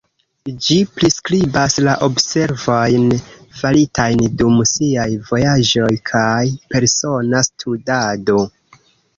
Ĝi 0.67 0.75
priskribas 0.93 1.75
la 1.87 1.93
observojn 2.07 3.05
faritajn 3.59 4.23
dum 4.41 4.57
siaj 4.73 5.07
vojaĝoj 5.29 5.93
kaj 6.13 6.47
persona 6.75 7.47
studado. 7.53 8.43